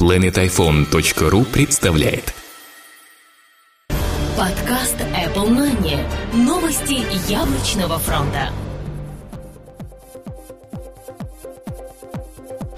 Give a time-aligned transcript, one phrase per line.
[0.00, 2.34] planetiphone.ru представляет
[4.36, 5.98] Подкаст Apple Money.
[6.34, 8.52] Новости яблочного фронта.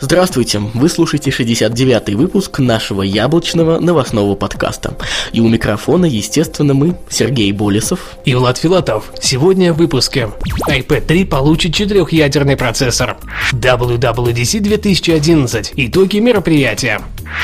[0.01, 4.97] Здравствуйте, вы слушаете 69-й выпуск нашего яблочного новостного подкаста.
[5.33, 9.13] И у микрофона, естественно, мы, Сергей Болесов и Влад Филатов.
[9.21, 10.31] Сегодня в выпуске.
[10.69, 13.17] iPad 3 получит четырехъядерный процессор.
[13.53, 15.73] WWDC 2011.
[15.75, 17.01] Итоги мероприятия.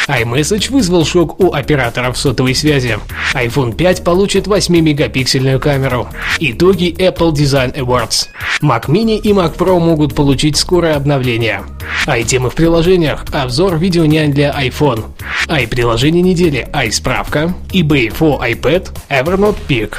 [0.06, 3.00] iMessage вызвал шок у операторов сотовой связи.
[3.34, 6.08] iPhone 5 получит 8-мегапиксельную камеру.
[6.38, 8.28] Итоги Apple Design Awards.
[8.62, 11.64] Mac Mini и Mac Pro могут получить скорое обновление.
[12.06, 15.04] Ай-темы в приложениях, обзор видеонянь для iPhone.
[15.48, 19.94] Ай-приложение недели, Ай-справка, eBay for iPad, Evernote Peak.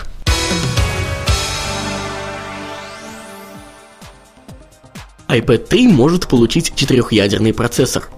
[5.27, 8.09] iPad 3 может получить четырехъядерный процессор.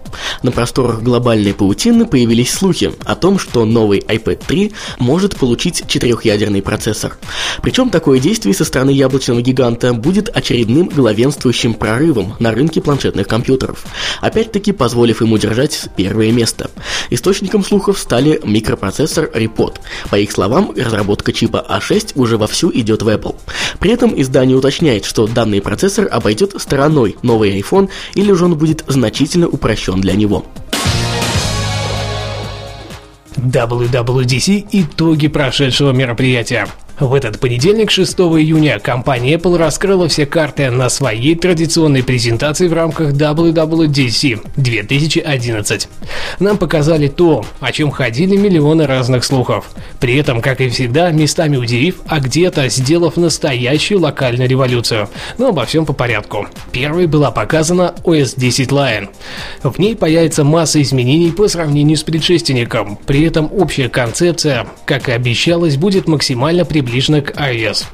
[0.43, 6.61] На просторах глобальной паутины появились слухи о том, что новый iPad 3 может получить четырехъядерный
[6.61, 7.17] процессор.
[7.61, 13.85] Причем такое действие со стороны яблочного гиганта будет очередным главенствующим прорывом на рынке планшетных компьютеров,
[14.21, 16.69] опять-таки позволив ему держать первое место.
[17.09, 19.75] Источником слухов стали микропроцессор Repod.
[20.09, 23.35] По их словам, разработка чипа A6 а уже вовсю идет в Apple.
[23.79, 28.83] При этом издание уточняет, что данный процессор обойдет стороной новый iPhone или же он будет
[28.87, 30.45] значительно упрощен для него.
[33.35, 36.67] WWDC– итоги прошедшего мероприятия.
[36.99, 42.73] В этот понедельник, 6 июня, компания Apple раскрыла все карты на своей традиционной презентации в
[42.73, 45.89] рамках WWDC 2011.
[46.39, 49.69] Нам показали то, о чем ходили миллионы разных слухов.
[49.99, 55.07] При этом, как и всегда, местами удивив, а где-то сделав настоящую локальную революцию.
[55.37, 56.47] Но обо всем по порядку.
[56.71, 59.09] Первой была показана OS 10 Lion.
[59.61, 62.97] В ней появится масса изменений по сравнению с предшественником.
[63.05, 67.85] При этом общая концепция, как и обещалось, будет максимально приближена приближена к iOS.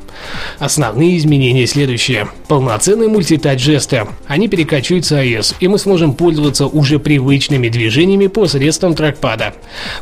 [0.59, 2.27] Основные изменения следующие.
[2.48, 4.05] Полноценные мультитач-жесты.
[4.27, 9.55] Они перекачиваются iOS, и мы сможем пользоваться уже привычными движениями посредством трекпада.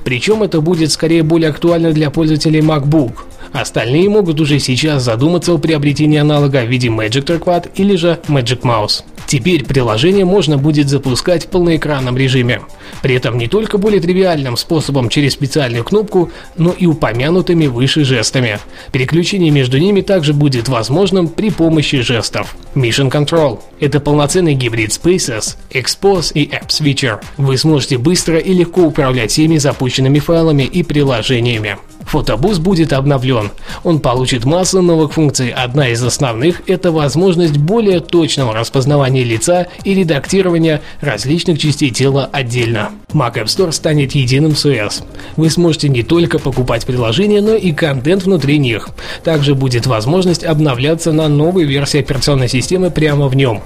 [0.04, 3.14] Причем это будет скорее более актуально для пользователей MacBook.
[3.54, 8.62] Остальные могут уже сейчас задуматься о приобретении аналога в виде Magic Trackpad или же Magic
[8.62, 9.04] Mouse.
[9.32, 12.64] Теперь приложение можно будет запускать в полноэкранном режиме.
[13.02, 18.60] При этом не только более тривиальным способом через специальную кнопку, но и упомянутыми выше жестами.
[18.92, 22.58] Переключение между ними также будет возможным при помощи жестов.
[22.76, 27.22] Mission Control– это полноценный гибрид Spaces, Expose и App Switcher.
[27.38, 31.78] Вы сможете быстро и легко управлять всеми запущенными файлами и приложениями.
[32.06, 33.52] Фотобус будет обновлен.
[33.84, 35.50] Он получит массу новых функций.
[35.50, 42.92] Одна из основных– это возможность более точного распознавания лица и редактирования различных частей тела отдельно.
[43.14, 45.04] Mac App Store станет единым с OS.
[45.38, 48.90] Вы сможете не только покупать приложения, но и контент внутри них.
[49.24, 53.62] Также будет возможность обновляться на новой версии операционной системы прямо в нем.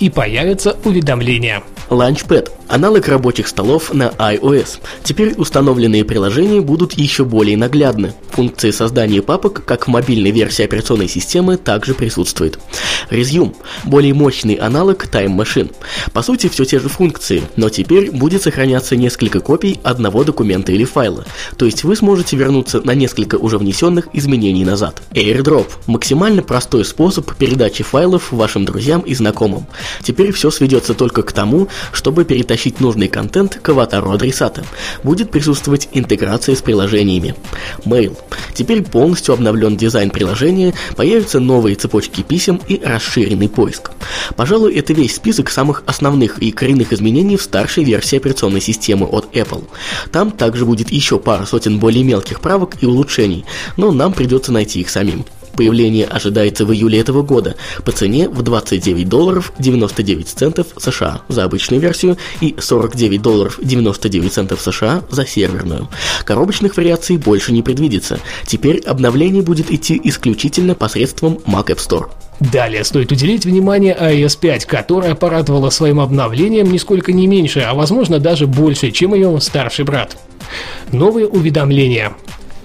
[0.00, 1.62] И появятся уведомления.
[1.90, 4.78] Launchpad– аналог рабочих столов на iOS.
[5.02, 8.12] Теперь установленные приложения будут еще более наглядны.
[8.30, 12.58] Функции создания папок, как в мобильной версии операционной системы, также присутствует.
[13.10, 15.72] Resume– более мощный аналог Time Machine.
[16.12, 20.84] По сути, все те же функции, но теперь будет сохраняться несколько копий одного документа или
[20.84, 21.24] файла.
[21.56, 25.02] То есть вы сможете вернуться на несколько уже внесенных изменений назад.
[25.12, 29.66] AirDrop– максимально простой способ передачи файлов вашим друзьям и знакомым.
[30.02, 34.64] Теперь все сведется только к тому, чтобы перетащить нужный контент к аватару адресата.
[35.02, 37.34] Будет присутствовать интеграция с приложениями.
[37.84, 38.16] Mail.
[38.54, 43.92] Теперь полностью обновлен дизайн приложения, появятся новые цепочки писем и расширенный поиск.
[44.36, 49.34] Пожалуй, это весь список самых основных и коренных изменений в старшей версии операционной системы от
[49.34, 49.64] Apple.
[50.12, 53.44] Там также будет еще пара сотен более мелких правок и улучшений,
[53.76, 55.24] но нам придется найти их самим.
[55.58, 61.42] Появление ожидается в июле этого года по цене в 29 долларов 99 центов США за
[61.42, 65.88] обычную версию и 49 долларов 99 центов США за серверную.
[66.24, 68.20] Коробочных вариаций больше не предвидится.
[68.46, 72.08] Теперь обновление будет идти исключительно посредством Mac App Store.
[72.38, 78.20] Далее стоит уделить внимание iOS 5, которая порадовала своим обновлением нисколько не меньше, а возможно
[78.20, 80.16] даже больше, чем ее старший брат.
[80.92, 82.12] Новые уведомления.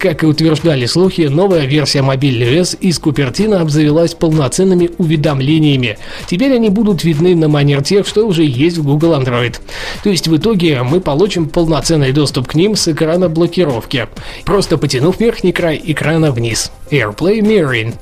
[0.04, 5.98] Как и утверждали слухи, новая версия мобильной OS из Купертина обзавелась полноценными уведомлениями.
[6.28, 9.56] Теперь они будут видны на манер тех, что уже есть в Google Android.
[10.04, 14.10] То есть в итоге мы получим полноценный доступ к ним с экрана блокировки,
[14.44, 16.74] просто потянув верхний край экрана вниз.
[16.92, 17.94] AirPlay Mirroring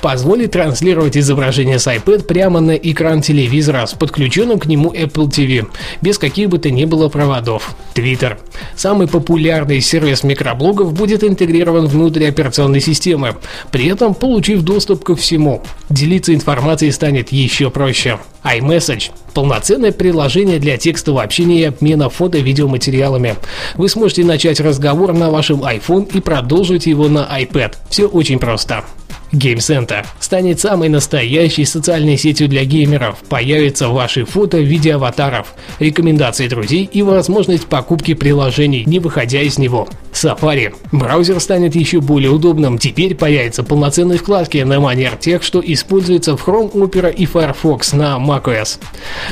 [0.00, 5.66] позволит транслировать изображение с iPad прямо на экран телевизора с подключенным к нему Apple TV,
[6.00, 7.74] без каких бы то ни было проводов.
[7.94, 8.38] Twitter.
[8.76, 13.36] Самый популярный сервис микроблогов будет интегрирован внутрь операционной системы,
[13.70, 15.62] при этом получив доступ ко всему.
[15.90, 23.36] Делиться информацией станет еще проще iMessage– полноценное приложение для текстового общения и обмена фото-видеоматериалами.
[23.74, 27.74] Вы сможете начать разговор на вашем iPhone и продолжить его на iPad.
[27.88, 28.84] Все очень просто.
[29.32, 33.18] Game Center станет самой настоящей социальной сетью для геймеров.
[33.28, 39.58] Появятся ваши фото в виде аватаров, рекомендации друзей и возможность покупки приложений, не выходя из
[39.58, 39.88] него.
[40.12, 40.74] Safari.
[40.90, 42.78] Браузер станет еще более удобным.
[42.78, 48.16] Теперь появятся полноценные вкладки на манер тех, что используются в Chrome, Opera и Firefox на
[48.16, 48.78] macOS.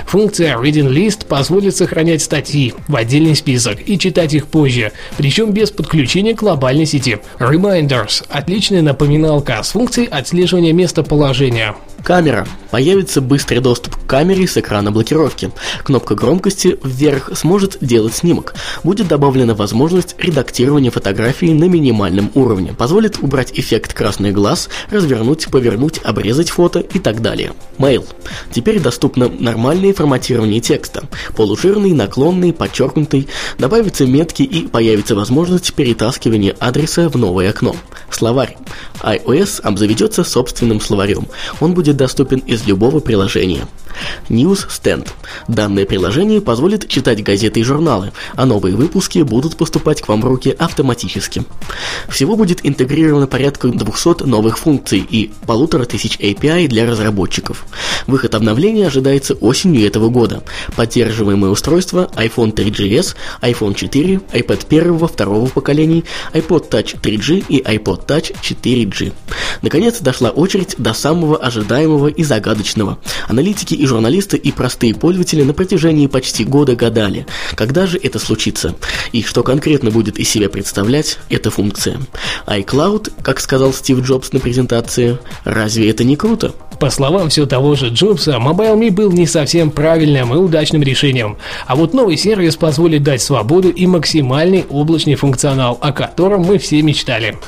[0.06, 5.70] Функция Reading List позволит сохранять статьи в отдельный список и читать их позже, причем без
[5.70, 7.18] подключения к глобальной сети.
[7.40, 11.74] Reminders– отличная напоминалка с функцией отслеживания местоположения.
[12.06, 12.46] Камера.
[12.70, 15.50] Появится быстрый доступ к камере с экрана блокировки.
[15.82, 18.54] Кнопка громкости вверх сможет делать снимок.
[18.84, 22.74] Будет добавлена возможность редактирования фотографии на минимальном уровне.
[22.78, 27.54] Позволит убрать эффект красный глаз, развернуть, повернуть, обрезать фото и так далее.
[27.78, 28.06] Mail.
[28.52, 31.08] Теперь доступно нормальное форматирование текста.
[31.34, 33.26] Полужирный, наклонный, подчеркнутый.
[33.58, 37.74] Добавятся метки и появится возможность перетаскивания адреса в новое окно.
[38.10, 38.56] Словарь.
[39.02, 41.26] iOS обзаведется собственным словарем.
[41.60, 43.66] Он будет доступен из любого приложения.
[44.28, 45.08] News Stand.
[45.48, 50.24] Данное приложение позволит читать газеты и журналы, а новые выпуски будут поступать к вам в
[50.24, 51.44] руки автоматически.
[52.08, 57.66] Всего будет интегрировано порядка 200 новых функций и полутора тысяч API для разработчиков.
[58.06, 60.42] Выход обновления ожидается осенью этого года.
[60.76, 68.06] Поддерживаемые устройства iPhone 3GS, iPhone 4, iPad первого, второго поколений, iPod Touch 3G и iPod
[68.06, 69.12] Touch 4G.
[69.62, 72.98] Наконец дошла очередь до самого ожидаемого и загадочного.
[73.28, 78.74] Аналитики и журналисты, и простые пользователи на протяжении почти года гадали, когда же это случится,
[79.12, 82.00] и что конкретно будет из себя представлять эта функция.
[82.46, 86.54] iCloud, как сказал Стив Джобс на презентации, разве это не круто?
[86.78, 91.74] По словам все того же Джобса, MobileMe был не совсем правильным и удачным решением, а
[91.74, 97.38] вот новый сервис позволит дать свободу и максимальный облачный функционал, о котором мы все мечтали.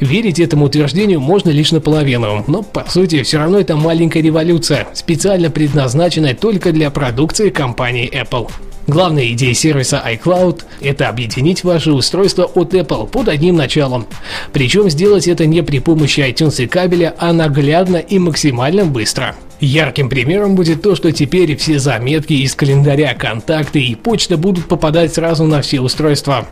[0.00, 5.50] Верить этому утверждению можно лишь наполовину, но по сути все равно это маленькая революция, специально
[5.50, 8.50] предназначенная только для продукции компании Apple.
[8.86, 14.06] Главная идея сервиса iCloud– это объединить ваши устройства от Apple под одним началом.
[14.52, 19.34] Причем сделать это не при помощи iTunes и кабеля, а наглядно и максимально быстро.
[19.64, 25.14] Ярким примером будет то, что теперь все заметки из календаря, контакты и почта будут попадать
[25.14, 26.46] сразу на все устройства.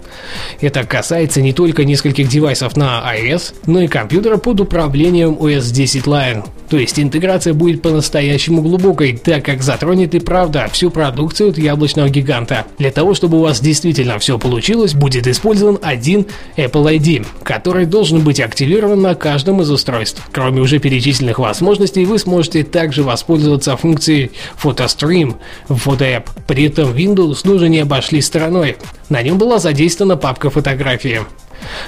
[0.63, 6.05] Это касается не только нескольких девайсов на iOS, но и компьютера под управлением OS 10
[6.05, 6.45] Lion.
[6.73, 12.09] То есть интеграция будет по-настоящему глубокой, так как затронет и правда всю продукцию от яблочного
[12.09, 12.65] гиганта.
[12.79, 16.25] Для того, чтобы у вас действительно все получилось, будет использован один
[16.57, 20.23] Apple ID, который должен быть активирован на каждом из устройств.
[20.33, 24.33] Кроме уже перечисленных возможностей, вы сможете также воспользоваться функцией
[24.63, 25.37] PhotoStream
[25.69, 26.27] в FotoApp.
[26.47, 28.77] При этом Windows тоже не обошли стороной.
[29.09, 31.21] На нем была задействована папка фотографии.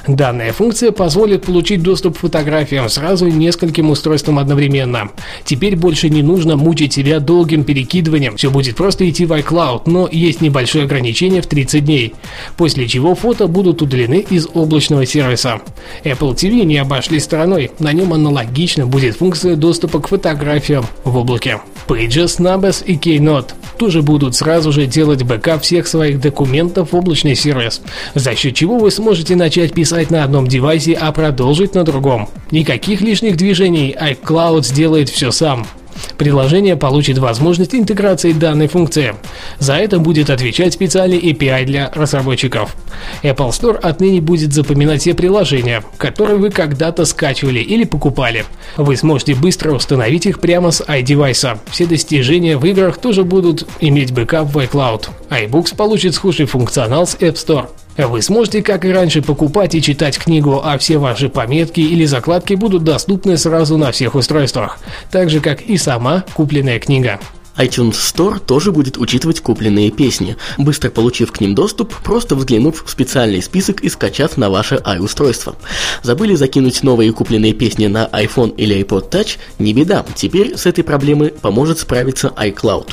[0.06, 5.10] Данная функция позволит получить доступ к фотографиям сразу нескольким устройствам одновременно.
[5.44, 10.08] Теперь больше не нужно мучить себя долгим перекидыванием, все будет просто идти в iCloud, но
[10.10, 12.14] есть небольшое ограничение в 30 дней,
[12.56, 15.60] после чего фото будут удалены из облачного сервиса.
[16.04, 21.60] Apple TV не обошли стороной, на нем аналогично будет функция доступа к фотографиям в облаке.
[21.86, 27.34] Pages, Numbers и Keynote тоже будут сразу же делать бэкап всех своих документов в облачный
[27.34, 27.82] сервис,
[28.14, 32.28] за счет чего вы сможете начать писать на одном девайсе, а продолжить на другом.
[32.50, 35.66] Никаких лишних движений, iCloud сделает все сам.
[36.18, 39.14] Приложение получит возможность интеграции данной функции.
[39.58, 42.76] За это будет отвечать специальный API для разработчиков.
[43.22, 48.44] Apple Store отныне будет запоминать все приложения, которые вы когда-то скачивали или покупали.
[48.76, 51.58] Вы сможете быстро установить их прямо с iDevice.
[51.70, 55.08] Все достижения в играх тоже будут иметь бэкап в iCloud.
[55.30, 57.68] iBooks получит схожий функционал с App Store.
[57.96, 62.55] Вы сможете, как и раньше, покупать и читать книгу, а все ваши пометки или закладки
[62.55, 64.79] будут доступны сразу на всех устройствах,
[65.10, 67.20] так же как и сама купленная книга.
[67.56, 72.91] iTunes Store тоже будет учитывать купленные песни, быстро получив к ним доступ, просто взглянув в
[72.91, 75.55] специальный список и скачав на ваше i-устройство.
[76.03, 79.37] Забыли закинуть новые купленные песни на iPhone или iPod Touch?
[79.61, 82.89] Не беда, теперь с этой проблемой поможет справиться iCloud.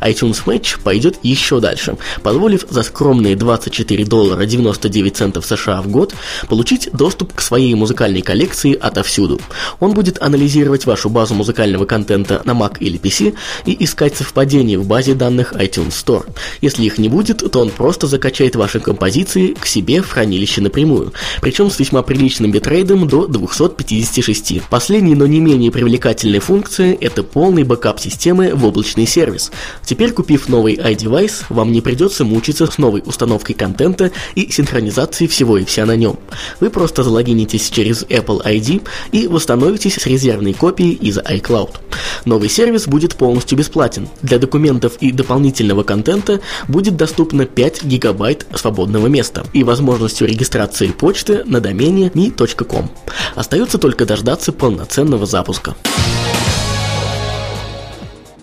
[0.00, 6.14] iTunes Match пойдет еще дальше, позволив за скромные 24 доллара 99 центов США в год
[6.48, 9.40] получить доступ к своей музыкальной коллекции отовсюду.
[9.78, 13.36] Он будет анализировать вашу базу музыкального контента на Mac или PC
[13.66, 16.26] и искать совпадения в базе данных iTunes Store.
[16.60, 21.12] Если их не будет, то он просто закачает ваши композиции к себе в хранилище напрямую,
[21.40, 24.62] причем с весьма приличным битрейдом до 256.
[24.70, 29.50] Последняя, но не менее привлекательная функция– это полный бэкап системы в облачный сервис.
[29.84, 35.58] Теперь, купив новый iDevice, вам не придется мучиться с новой установкой контента и синхронизацией всего
[35.58, 36.18] и вся на нем.
[36.60, 41.76] Вы просто залогинитесь через Apple ID и восстановитесь с резервной копией из iCloud.
[42.24, 43.89] Новый сервис будет полностью бесплатен.
[44.22, 51.42] Для документов и дополнительного контента будет доступно 5 гигабайт свободного места и возможностью регистрации почты
[51.44, 52.90] на домене mi.com.
[53.34, 55.74] Остается только дождаться полноценного запуска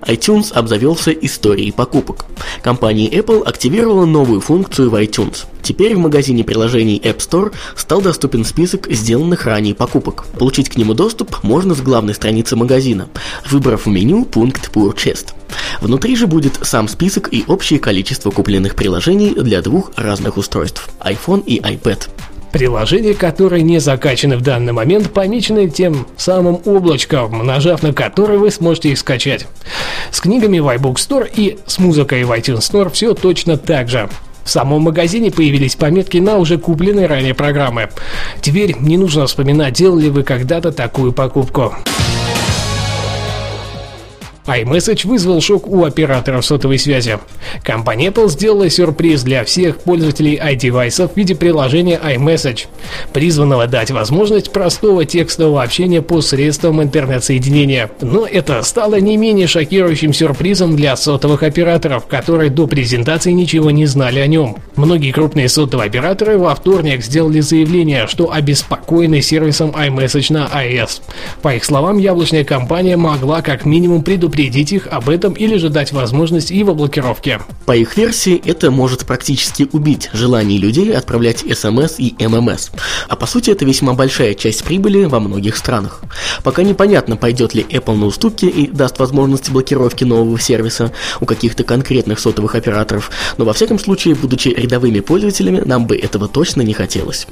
[0.08, 2.26] iTunes обзавелся историей покупок.
[2.62, 5.46] Компания Apple активировала новую функцию в iTunes.
[5.62, 10.26] Теперь в магазине приложений App Store стал доступен список сделанных ранее покупок.
[10.40, 13.10] Получить к нему доступ можно с главной страницы магазина,
[13.50, 15.34] выбрав в меню пункт Purchased.
[15.82, 21.44] Внутри же будет сам список и общее количество купленных приложений для двух разных устройств– iPhone
[21.46, 22.10] и iPad.
[22.52, 28.52] Приложения, которые не закачаны в данный момент, помечены тем самым облачком, нажав на которое вы
[28.52, 29.48] сможете их скачать.
[30.12, 34.10] С книгами в iBook Store и с музыкой в iTunes Store все точно так же.
[34.44, 37.90] В самом магазине появились пометки на уже купленные ранее программы.
[38.42, 41.76] Теперь не нужно вспоминать, делали вы когда-то такую покупку
[44.48, 47.20] iMessage вызвал шок у операторов сотовой связи.
[47.64, 52.68] Компания Apple сделала сюрприз для всех пользователей iDevice в виде приложения iMessage,
[53.12, 57.92] призванного дать возможность простого текстового общения посредством интернет-соединения.
[58.02, 63.86] Но это стало не менее шокирующим сюрпризом для сотовых операторов, которые до презентации ничего не
[63.86, 64.58] знали о нем.
[64.78, 71.02] Многие крупные сотовые операторы во вторник сделали заявление, что обеспокоены сервисом iMessage на iOS.
[71.42, 75.70] По их словам, яблочная компания могла как минимум предупредить предупредить их об этом или же
[75.70, 77.40] дать возможность его блокировки.
[77.66, 82.70] По их версии, это может практически убить желание людей отправлять смс и ММС.
[83.10, 86.02] А по сути, это весьма большая часть прибыли во многих странах.
[86.44, 91.64] Пока непонятно, пойдет ли Apple на уступки и даст возможность блокировки нового сервиса у каких-то
[91.64, 96.74] конкретных сотовых операторов, но во всяком случае, будучи рядовыми пользователями, нам бы этого точно не
[96.74, 97.26] хотелось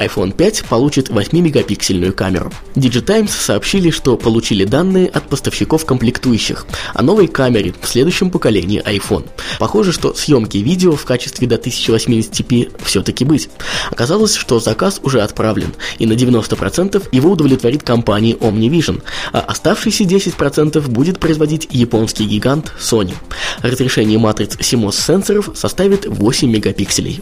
[0.00, 2.52] iPhone 5 получит 8-мегапиксельную камеру.
[2.74, 9.28] Digitimes сообщили, что получили данные от поставщиков комплектующих о новой камере в следующем поколении iPhone.
[9.58, 13.50] Похоже, что съемки видео в качестве до 1080p все-таки быть.
[13.90, 19.02] Оказалось, что заказ уже отправлен, и на 90% его удовлетворит компания OmniVision,
[19.32, 23.14] а оставшиеся 10% будет производить японский гигант Sony.
[23.60, 27.20] Разрешение матриц CMOS сенсоров составит 8 мегапикселей.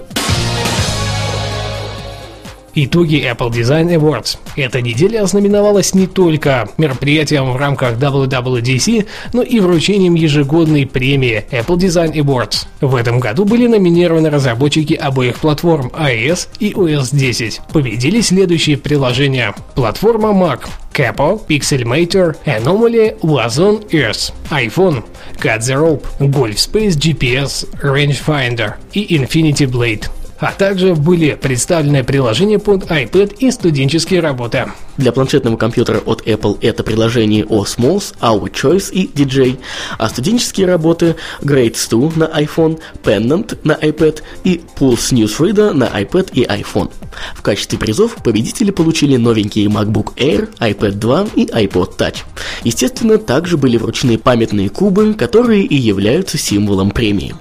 [2.74, 4.38] Итоги Apple Design Awards.
[4.56, 11.76] Эта неделя ознаменовалась не только мероприятием в рамках WWDC, но и вручением ежегодной премии Apple
[11.76, 12.66] Design Awards.
[12.80, 17.60] В этом году были номинированы разработчики обоих платформ iOS и OS 10.
[17.72, 19.54] Победили следующие приложения.
[19.74, 25.04] Платформа Mac, Capo, Pixelmator, Anomaly, Wazon Earth, iPhone,
[25.38, 30.08] Cut the Rope, Golf Space GPS, Rangefinder и Infinity Blade
[30.40, 34.66] а также были представлены приложения под iPad и студенческие работы.
[34.96, 39.58] Для планшетного компьютера от Apple это приложение Osmos, Our Choice и DJ,
[39.96, 46.30] а студенческие работы Grades 2 на iPhone, Pennant на iPad и Pulse Newsreader на iPad
[46.32, 46.90] и iPhone.
[47.34, 52.18] В качестве призов победители получили новенькие MacBook Air, iPad 2 и iPod Touch.
[52.64, 57.34] Естественно, также были вручены памятные кубы, которые и являются символом премии.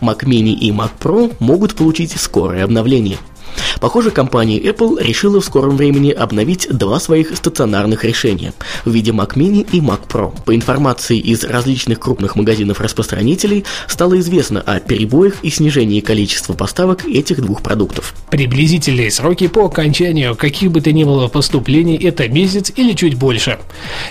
[0.00, 3.18] Mac Mini и Mac Pro могут получить скорое обновление–
[3.84, 8.54] Похоже, компания Apple решила в скором времени обновить два своих стационарных решения
[8.86, 10.34] в виде Mac Mini и Mac Pro.
[10.46, 17.42] По информации из различных крупных магазинов-распространителей стало известно о перебоях и снижении количества поставок этих
[17.42, 18.14] двух продуктов.
[18.30, 23.58] Приблизительные сроки по окончанию каких бы то ни было поступлений это месяц или чуть больше.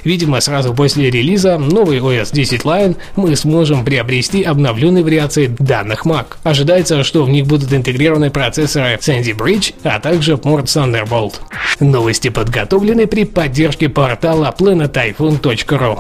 [0.04, 6.26] Видимо, сразу после релиза новый OS 10 Line мы сможем приобрести обновленные вариации данных Mac.
[6.44, 11.36] Ожидается, что в них будут интегрированы процессоры Sandy Bridge Switch, а также порт Thunderbolt.
[11.80, 16.00] Новости подготовлены при поддержке портала planetiphone.ru.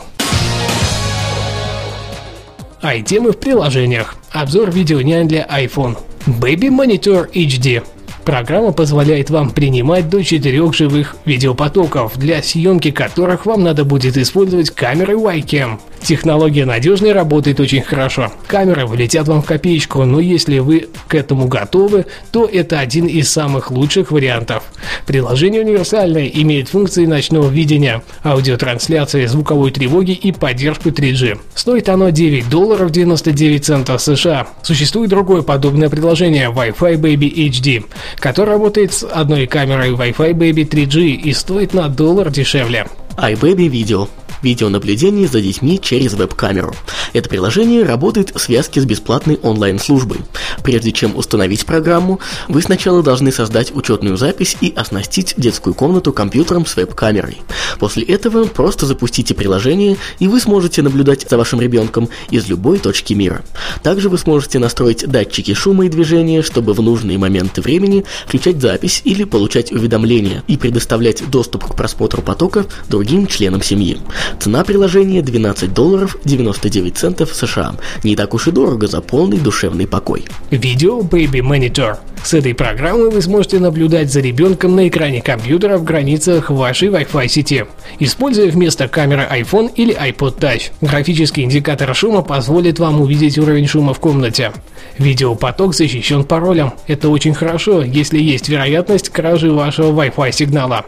[2.81, 4.15] Ай-темы в приложениях.
[4.31, 5.97] Обзор видео нянь для iPhone.
[6.25, 7.83] Baby Monitor HD.
[8.25, 14.71] Программа позволяет вам принимать до четырех живых видеопотоков, для съемки которых вам надо будет использовать
[14.71, 15.79] камеры Wacom.
[16.03, 18.33] Технология надежная, работает очень хорошо.
[18.47, 23.31] Камеры вылетят вам в копеечку, но если вы к этому готовы, то это один из
[23.31, 24.63] самых лучших вариантов.
[25.05, 31.39] Приложение универсальное, имеет функции ночного видения, аудиотрансляции, звуковой тревоги и поддержку 3G.
[31.55, 34.47] Стоит оно 9 долларов 99 центов США.
[34.61, 37.85] Существует другое подобное приложение Wi-Fi Baby HD,
[38.17, 42.87] которое работает с одной камерой Wi-Fi Baby 3G и стоит на доллар дешевле.
[43.15, 44.09] iBaby Video
[44.43, 46.75] видеонаблюдение за детьми через веб-камеру.
[47.13, 50.19] Это приложение работает в связке с бесплатной онлайн-службой.
[50.63, 56.65] Прежде чем установить программу, вы сначала должны создать учетную запись и оснастить детскую комнату компьютером
[56.65, 57.41] с веб-камерой.
[57.79, 63.13] После этого просто запустите приложение, и вы сможете наблюдать за вашим ребенком из любой точки
[63.13, 63.43] мира.
[63.81, 69.01] Также вы сможете настроить датчики шума и движения, чтобы в нужные моменты времени включать запись
[69.03, 73.97] или получать уведомления и предоставлять доступ к просмотру потока другим членам семьи.
[74.39, 77.75] Цена приложения 12 долларов 99 центов США.
[78.03, 80.25] Не так уж и дорого за полный душевный покой.
[80.51, 81.97] Видео Baby Monitor.
[82.23, 87.27] С этой программой вы сможете наблюдать за ребенком на экране компьютера в границах вашей Wi-Fi
[87.27, 87.65] сети,
[87.99, 90.71] используя вместо камеры iPhone или iPod Touch.
[90.79, 94.53] Графический индикатор шума позволит вам увидеть уровень шума в комнате.
[94.97, 96.71] Видеопоток защищен паролем.
[96.87, 100.85] Это очень хорошо, если есть вероятность кражи вашего Wi-Fi сигнала.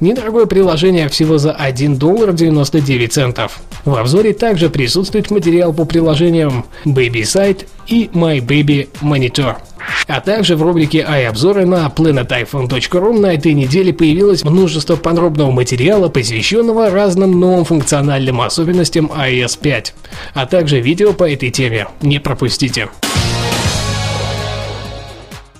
[0.00, 3.60] Недорогое приложение всего за 1 доллар 99 центов.
[3.84, 9.56] В обзоре также присутствует материал по приложениям Baby Site и My Baby Monitor.
[10.08, 16.90] А также в рубрике iObзоры на planetiphone.ru на этой неделе появилось множество подробного материала, посвященного
[16.90, 19.94] разным новым функциональным особенностям iOS 5,
[20.34, 21.86] а также видео по этой теме.
[22.00, 22.88] Не пропустите.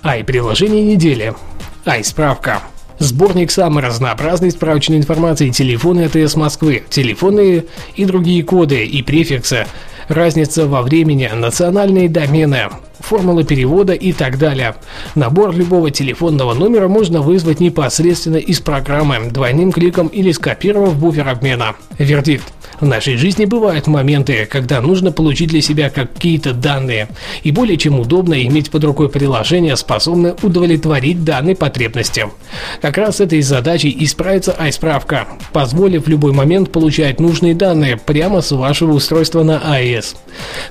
[0.03, 1.33] Ай-приложение недели.
[1.85, 2.61] Ай-справка.
[2.99, 9.65] Сборник самой разнообразной справочной информации телефоны АТС Москвы, телефоны и другие коды и префиксы,
[10.07, 12.69] разница во времени, национальные домены,
[13.03, 14.75] формулы перевода и так далее.
[15.15, 21.75] Набор любого телефонного номера можно вызвать непосредственно из программы, двойным кликом или скопировав буфер обмена.
[21.97, 22.53] Вердикт.
[22.79, 27.07] В нашей жизни бывают моменты, когда нужно получить для себя какие-то данные,
[27.43, 32.27] и более чем удобно иметь под рукой приложение, способное удовлетворить данной потребности.
[32.81, 38.41] Как раз этой задачей и справится iSправка, позволив в любой момент получать нужные данные прямо
[38.41, 40.15] с вашего устройства на iOS.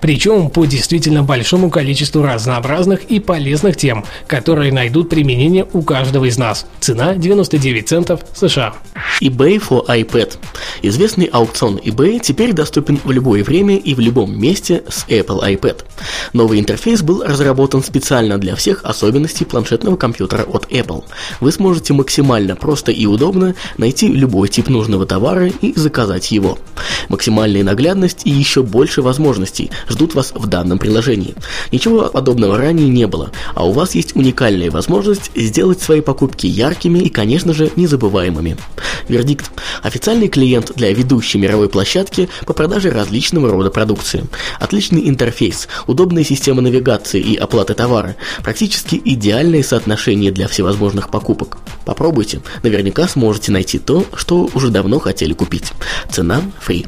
[0.00, 6.38] Причем по действительно большому количеству разнообразных и полезных тем, которые найдут применение у каждого из
[6.38, 6.66] нас.
[6.81, 8.74] Цена 99 центов США.
[9.20, 10.33] eBay for iPad.
[10.83, 15.85] Известный аукцион eBay теперь доступен в любое время и в любом месте с Apple iPad.
[16.33, 21.05] Новый интерфейс был разработан специально для всех особенностей планшетного компьютера от Apple.
[21.40, 26.59] Вы сможете максимально просто и удобно найти любой тип нужного товара и заказать его.
[27.09, 31.35] Максимальная наглядность и еще больше возможностей ждут вас в данном приложении.
[31.70, 37.00] Ничего подобного ранее не было, а у вас есть уникальная возможность сделать свои покупки яркими
[37.00, 38.57] и, конечно же, незабываемыми.
[39.09, 39.50] Вердикт.
[39.83, 44.25] Официальный клиент для ведущей мировой площадки по продаже различного рода продукции.
[44.61, 48.14] Отличный интерфейс, удобная система навигации и оплаты товара,
[48.45, 51.59] практически идеальное соотношение для всевозможных покупок.
[51.85, 55.73] Попробуйте, наверняка сможете найти то, что уже давно хотели купить.
[56.09, 56.87] Цена free.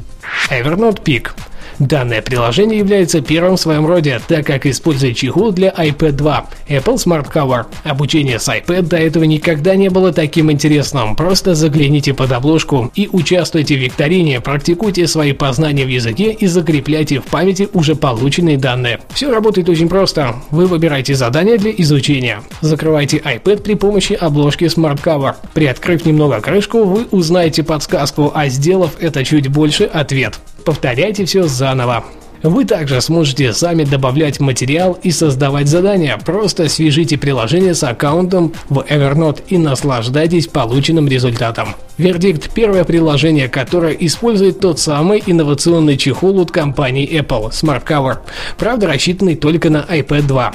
[0.49, 1.31] Evernote Peak
[1.79, 6.95] Данное приложение является первым в своем роде, так как использует чехол для iPad 2 Apple
[6.95, 7.65] Smart Cover.
[7.83, 11.15] Обучение с iPad до этого никогда не было таким интересным.
[11.15, 17.19] Просто загляните под обложку и участвуйте в викторине, практикуйте свои познания в языке и закрепляйте
[17.19, 19.01] в памяти уже полученные данные.
[19.13, 20.35] Все работает очень просто.
[20.51, 22.41] Вы выбираете задание для изучения.
[22.61, 25.35] Закрывайте iPad при помощи обложки Smart Cover.
[25.53, 32.03] Приоткрыв немного крышку, вы узнаете подсказку, а сделав это чуть больше– ответ повторяйте все заново.
[32.43, 36.15] Вы также сможете сами добавлять материал и создавать задания.
[36.23, 41.69] Просто свяжите приложение с аккаунтом в Evernote и наслаждайтесь полученным результатом.
[41.97, 48.17] Вердикт– первое приложение, которое использует тот самый инновационный чехол от компании Apple Smart Cover,
[48.59, 50.53] правда рассчитанный только на iPad 2.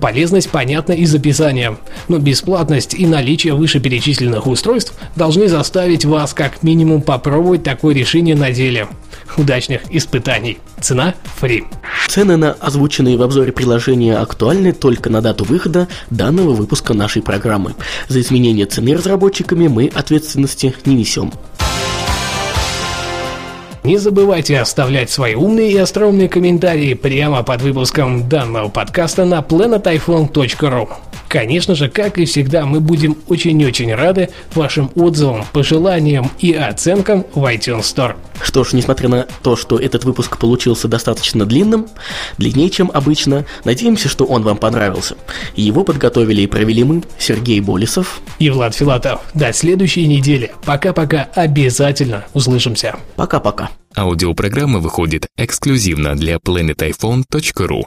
[0.00, 1.76] Полезность понятна из описания,
[2.08, 8.52] но бесплатность и наличие вышеперечисленных устройств должны заставить вас как минимум попробовать такое решение на
[8.52, 8.88] деле.
[9.36, 10.58] Удачных испытаний.
[10.80, 11.64] Цена фри.
[12.08, 17.74] Цены на озвученные в обзоре приложения актуальны только на дату выхода данного выпуска нашей программы.
[18.08, 21.32] За изменение цены разработчиками мы ответственности не несем.
[23.86, 30.88] Не забывайте оставлять свои умные и остроумные комментарии прямо под выпуском данного подкаста на planetiphone.ru.
[31.28, 37.44] Конечно же, как и всегда, мы будем очень-очень рады вашим отзывам, пожеланиям и оценкам в
[37.44, 38.16] iTunes Store.
[38.42, 41.88] Что ж, несмотря на то, что этот выпуск получился достаточно длинным,
[42.38, 45.16] длиннее, чем обычно, надеемся, что он вам понравился.
[45.54, 49.20] Его подготовили и провели мы, Сергей Болесов и Влад Филатов.
[49.34, 50.52] До следующей недели.
[50.64, 52.96] Пока-пока, обязательно услышимся.
[53.16, 53.70] Пока-пока.
[53.96, 57.82] Аудиопрограмма выходит эксклюзивно для planetiphone.ru.